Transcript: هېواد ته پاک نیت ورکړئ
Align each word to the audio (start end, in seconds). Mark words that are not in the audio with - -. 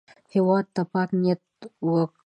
هېواد 0.33 0.65
ته 0.75 0.81
پاک 0.91 1.09
نیت 1.21 1.41
ورکړئ 1.91 2.15